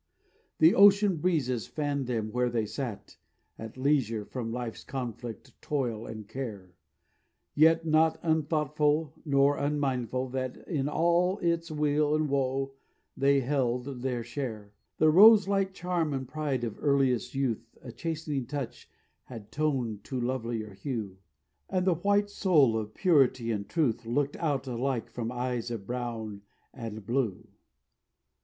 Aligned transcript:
The 0.57 0.73
ocean 0.73 1.17
breezes 1.17 1.67
fanned 1.67 2.07
them 2.07 2.31
where 2.31 2.49
they 2.49 2.65
sat, 2.65 3.17
At 3.59 3.77
leisure 3.77 4.25
from 4.25 4.51
life's 4.51 4.83
conflict, 4.83 5.53
toil 5.61 6.07
and 6.07 6.27
care, 6.27 6.73
Yet 7.53 7.85
not 7.85 8.17
unthoughtful, 8.23 9.13
nor 9.25 9.57
unmindful 9.59 10.29
that 10.29 10.67
In 10.67 10.89
all 10.89 11.37
its 11.37 11.69
weal 11.69 12.15
and 12.15 12.29
woe 12.29 12.73
they 13.15 13.41
held 13.41 14.01
their 14.01 14.23
share. 14.23 14.73
The 14.97 15.11
rose 15.11 15.47
light 15.47 15.75
charm 15.75 16.15
and 16.15 16.27
pride 16.27 16.63
of 16.63 16.79
earliest 16.79 17.35
youth 17.35 17.77
A 17.83 17.91
chastening 17.91 18.47
touch 18.47 18.89
had 19.25 19.51
toned 19.51 20.03
to 20.05 20.19
lovelier 20.19 20.73
hue, 20.73 21.19
And 21.69 21.85
the 21.85 21.93
white 21.93 22.31
soul 22.31 22.75
of 22.75 22.95
purity 22.95 23.51
and 23.51 23.69
truth 23.69 24.07
Looked 24.07 24.35
out 24.37 24.65
alike 24.65 25.11
from 25.11 25.31
eyes 25.31 25.69
of 25.69 25.85
brown 25.85 26.41
and 26.73 27.05
blue. 27.05 27.49